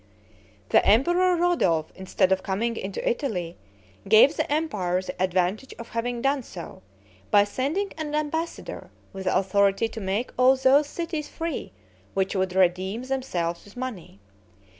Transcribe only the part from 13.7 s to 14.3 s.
money.